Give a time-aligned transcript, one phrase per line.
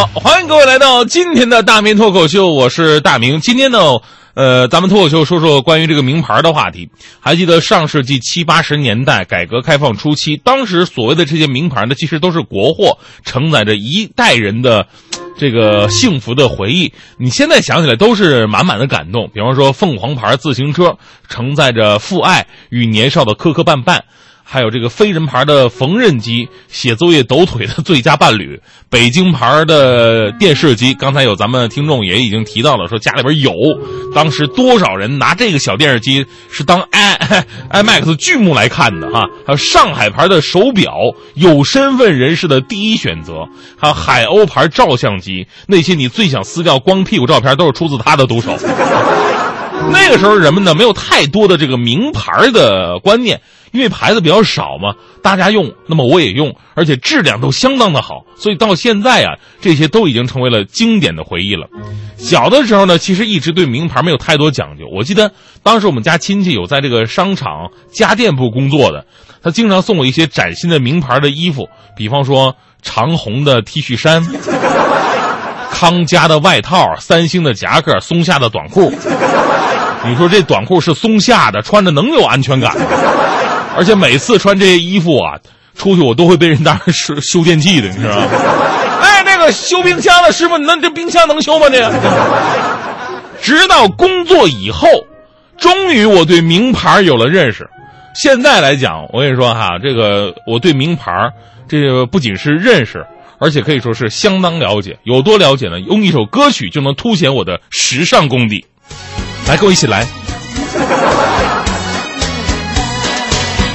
[0.00, 3.38] 好，欢迎各位来到今天的大明脱口秀，我是大明。
[3.38, 3.78] 今天呢，
[4.32, 6.88] 呃，咱们脱口秀说说关于这个名牌的话题。
[7.20, 14.86] 还记得上世纪七八十年代改革开放初期，当时所谓的这些名牌呢，其实都是国货，承载着一代人的
[15.36, 16.94] 这个幸福的回忆。
[17.18, 19.28] 你现在想起来都是满满的感动。
[19.34, 20.96] 比方说，凤凰牌自行车
[21.28, 24.00] 承载着父爱与年少的磕磕绊绊。
[24.52, 28.58] 还有这个飞人牌的缝纫机，写作业抖腿的最佳伴侣；
[28.90, 33.52] 北京牌的电视机，刚才有咱们听众也已经提到了，说家里边有。
[34.12, 39.24] 当时多少人拿这个小电视机是当 i imax 剧目来看的哈？
[39.46, 40.94] 还有上海牌的手表，
[41.34, 43.46] 有身份人士的第一选择；
[43.78, 48.56] 还有海鸥牌照相机，那些你最想撕掉光屁股照片，都是出自他的毒手。
[49.92, 53.40] 那个时候人们呢，没有太多的这个名牌的观念。
[53.72, 61.68] 因为牌子比较少嘛，大家用，那么我也用，而且质量都相当的好，所以到现在啊，这些都已经成为了经典的回忆了。
[62.16, 64.84] 小的时候呢，其实一直对名牌没有太多讲究。
[64.92, 65.30] 我记得
[65.62, 69.06] 当时我们家亲戚有在这个商场家电部工作的，
[69.42, 74.26] 他经常送我一些崭新的名牌的衣服，比方说长虹的 T 恤衫、
[75.70, 78.92] 康佳的外套、三星的夹克、松下的短裤。
[80.04, 82.86] 你说这短裤是松下的，穿着能有安全感吗？
[83.76, 85.38] 而且每次穿这些衣服啊，
[85.76, 88.26] 出去我都会被人当成是修电器的，你知道吗？
[89.00, 91.68] 哎，那个修冰箱的师傅，那这冰箱能修吗？
[91.68, 91.78] 你？
[93.40, 94.86] 直到工作以后，
[95.56, 97.68] 终于我对名牌有了认识。
[98.14, 101.30] 现在来讲，我跟你说哈，这个我对名牌，
[101.68, 103.06] 这个不仅是认识，
[103.38, 104.98] 而且可以说是相当了解。
[105.04, 105.80] 有多了解呢？
[105.80, 108.66] 用一首歌曲就能凸显我的时尚功底。
[109.48, 110.06] 来，跟我一起来。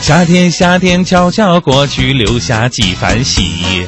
[0.00, 3.86] 夏天，夏天悄悄过去，留下几番喜。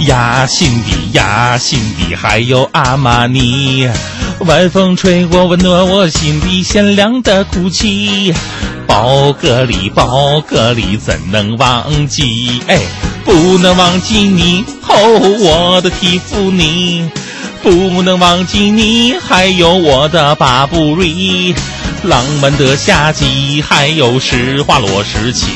[0.00, 3.88] 呀，心底呀，心底还有阿玛尼。
[4.40, 8.34] 晚风吹过，温暖我心底鲜亮的哭泣。
[8.86, 12.60] 宝格丽，宝格丽，怎能忘记？
[12.66, 12.78] 哎，
[13.24, 17.08] 不能忘记你，哦，我的蒂芙尼。
[17.62, 21.54] 不能忘记你，还有我的巴布瑞。
[22.04, 25.52] 浪漫的夏季，还有施华洛世奇，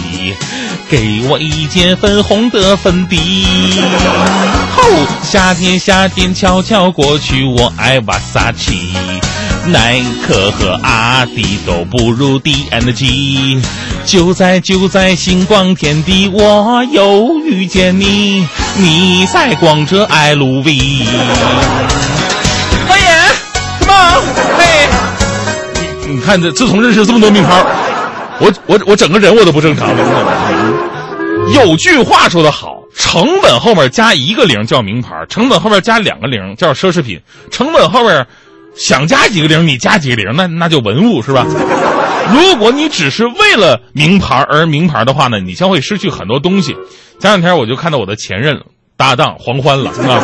[0.89, 3.45] 给我一件粉红的粉底。
[4.77, 8.93] 哦，夏天夏天悄悄过去，我爱瓦萨奇，
[9.67, 13.61] 耐克和阿迪都不如 D N G。
[14.05, 18.47] 就在就在星光天地，我又遇见你，
[18.77, 22.16] 你在逛着 LV。
[26.27, 27.65] 看这，自从认识这么多名牌，
[28.41, 29.97] 我我我整个人我都不正常了。
[31.55, 37.21] 有句话说得好，成本后面加一个零叫名牌，成本后面加两个零叫奢侈品。
[37.53, 38.27] 成本后面
[38.75, 41.47] 想加几个零，你加几个零，那那就文物是吧？
[42.35, 46.73] 如果你只是为了名牌而名牌的话呢，你将会失去很多东西。
[47.21, 48.61] 前两天我就看到我的前任
[48.97, 50.21] 搭档黄欢了，啊，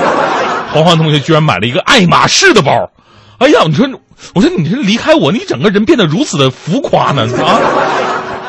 [0.73, 2.91] 黄欢同学居然买了一个爱马仕的包。
[3.39, 3.89] 哎呀，你说。
[4.35, 7.61] 我说你这离开我，你整个人变得如此的浮夸呢啊！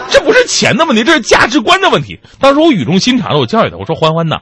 [0.10, 2.20] 这不是钱的问题，这是价值观的问题。
[2.40, 4.38] 当时我语重心长的我教育他，我说欢欢呐，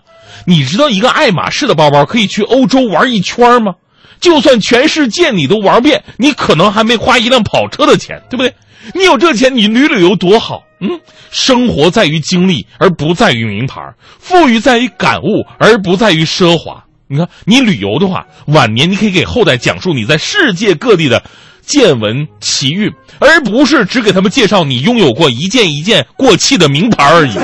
[0.45, 3.75] 你知道一个爱马仕的包包可以去欧洲玩一圈吗？
[4.19, 8.53] 就算全世界你都玩遍，你可能还没花一辆跑车的钱，对不对？
[8.93, 10.63] 你有这钱，你旅旅游多好。
[10.79, 10.99] 嗯，
[11.29, 16.83] 生活在于经历，而不在于名牌；富裕在于感悟，而不在于奢华。
[17.11, 21.21] 你看，你旅游的话，晚年你可以给后代讲述你在世界各地的
[21.61, 22.89] 见闻奇遇，
[23.19, 27.35] 而不是只给他们介绍你拥有过一件一件过气的名牌而已。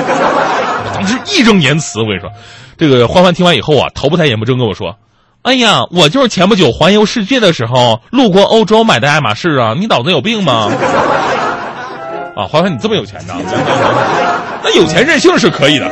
[0.94, 2.30] 当时义正言辞，我跟你说，
[2.78, 4.96] 这个欢欢听完以后啊，头不抬眼不睁跟我说
[5.44, 10.72] ：“哎呀，我就是前不久环游世界的时候路过欧洲买的爱马仕啊，你脑子有病吗？”
[12.34, 13.34] 啊，欢欢，你这么有钱呢？
[14.64, 15.86] 那有钱任性是可以的。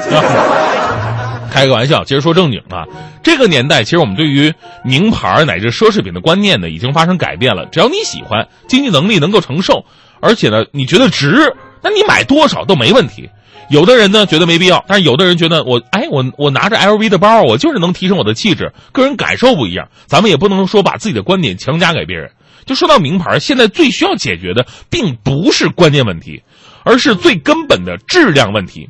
[1.57, 2.85] 开个玩笑，其实说正经啊，
[3.23, 4.53] 这个年代其实我们对于
[4.85, 7.65] 名牌乃至奢侈品的观念呢，已经发生改变了。
[7.73, 9.87] 只要你喜欢，经济能力能够承受，
[10.21, 13.31] 而且呢，你觉得值，那你买多少都没问题。
[13.71, 19.89] 有的人呢觉得没必要，但是有的人觉得我，哎，我我拿着 LV 的包，我就是能提升我的气质，个人感受不一样。
[20.05, 22.31] 咱们也不能说把自己的观点强加给别人。
[22.67, 26.43] 就说到名牌，现在最需要解决的并不是关键问题，
[26.85, 28.87] 而是最根本的质量问题。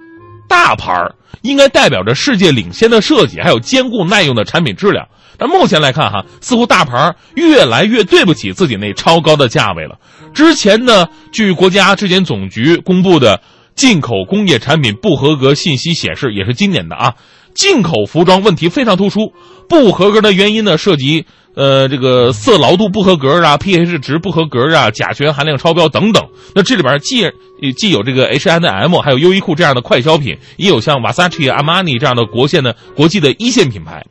[0.48, 5.06] 大牌儿应该代表着世界领先的设计，还有坚固耐用的产品质量。
[5.38, 9.98] 但目前来看，哈，似乎大牌儿越来越对不起自己那超高的价位了。
[10.32, 13.40] 之前呢，据国家质检总局公布的
[13.74, 17.14] 进口工业产品不合格信息显示，也是今年的啊，
[17.56, 19.32] 进口服装问题非常突出，
[19.68, 21.24] 不合格的原因呢涉及
[21.54, 26.22] 呃这个色牢度不合格啊，pH 值不合格啊，甲醛含量超标等等。
[26.54, 27.32] 那这里边既
[27.72, 34.04] 既有这个 H&M，还有优衣库这样的快消品，也有像 Versace、阿玛尼这样的国线的国际的一线品牌。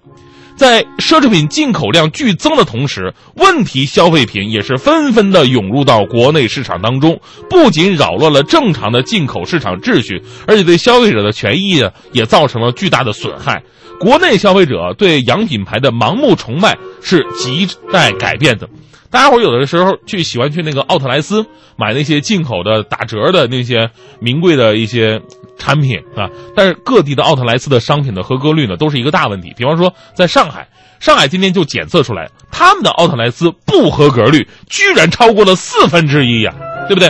[0.55, 7.19] 在奢侈品进口量剧增的同时，问题消费品也是纷纷的涌入到国内市场当中，
[7.49, 13.61] 不仅扰乱了正常的进口市场秩序，而且对消费者的权益啊也造成了巨大的损害。
[13.99, 18.67] 国内消费者对洋品牌的盲目崇拜是亟待改变的。
[19.09, 21.45] 大家伙有的时候去喜欢去那个奥特莱斯
[21.77, 25.21] 买那些进口的打折的那些名贵的一些。
[25.57, 29.53] 产品啊，但是各地的奥特莱斯的商品的合格率呢，都是一个大问题。
[29.55, 30.67] 比方说，在上海，
[30.99, 36.53] 上海今天就检测出来，他们的奥特莱斯不合格率居然超过了四分之一呀，
[36.89, 37.09] 对不对？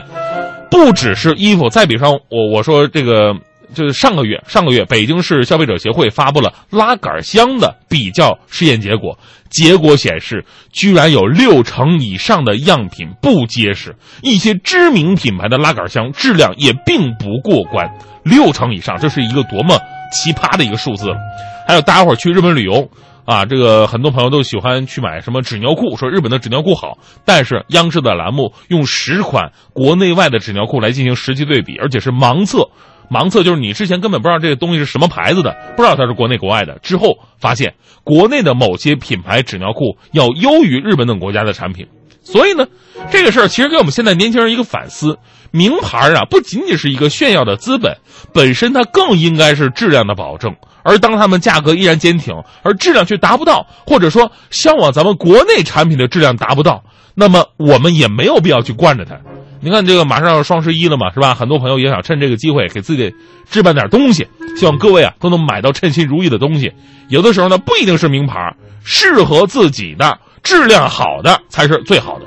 [0.70, 3.34] 不只是衣服，再比方，我我说这个，
[3.74, 9.18] 就是上个月，上个月北京市消费者协会发布了拉杆箱的比较试验结果，
[9.50, 17.90] 结果显示，居然有六成以上的样品不结实，一些知名品牌的拉杆箱质量也并不过关。
[18.24, 19.78] 六成以上，这是一个多么
[20.12, 21.12] 奇葩的一个数字！
[21.68, 22.90] 还有大家伙去日本旅游
[23.24, 26.98] 啊，这个很多朋友都喜欢去买什么纸尿裤，说日本的纸尿裤好。
[27.24, 32.70] 但是央视的栏目用十款国内外的纸尿裤来进行实际对比，而且是盲测，
[33.10, 36.80] 盲测就是你之前根本不知道这个东西是什么牌子的，不知道它是国内国外的。
[36.80, 37.74] 之后发现，
[38.04, 41.88] 国内的某些品牌纸尿裤要优于日本等国家的产品。
[42.24, 42.66] 所以呢，
[43.12, 45.20] 这个事儿其实给我们现在年轻人一个反思：
[45.52, 47.98] 名牌啊，不仅仅是一个炫耀的资本，
[48.34, 50.56] 本身它更应该是质量的保证。
[50.84, 59.20] 而当他们价格依然坚挺，而质量却达不到，或者说向往咱们国内产品的质量达不到，那么我们也没有必要去惯着它。
[59.62, 61.34] 你看，这个马上要双十一了嘛，是吧？
[61.34, 63.14] 很多朋友也想趁这个机会给自己
[63.50, 66.72] 置办点东西，希望各位啊都能买到称心如意的东西。
[67.10, 70.18] 有的时候呢，不一定是名牌，适合自己的。
[70.44, 72.26] 质量好的才是最好的，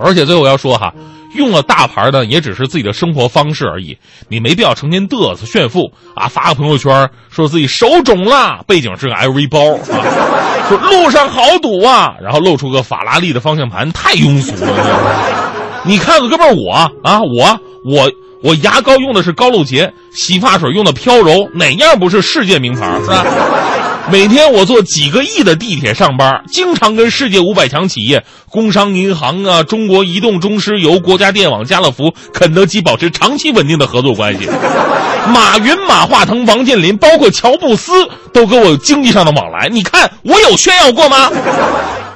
[0.00, 0.94] 而且最后要说哈，
[1.34, 3.98] 用了大牌的也只是自己的生活方式而已，
[4.28, 9.58] 你没必要成天嘚瑟炫富啊，发个朋友圈说自己手肿了，背景是个 LV 包
[9.92, 15.52] 啊，说路上好堵啊，然后露出个法拉利的方向盘，太庸俗了。
[15.88, 16.70] 你看看哥们儿我
[17.02, 18.12] 啊，我我
[18.42, 23.24] 我牙膏用的是高露洁，洗发水用的飘柔，哪样不是世界名牌是吧？
[24.12, 34.46] 每天我坐几个亿的地铁上班，经常跟世界五百强企业、工商银行啊、中国移动、中石油、国家电网、家乐福、肯德基保持长期稳定的合作关系。
[35.32, 37.92] 马云、马化腾、王健林，包括乔布斯，
[38.32, 39.68] 都跟我有经济上的往来。
[39.70, 41.30] 你看我有炫耀过吗？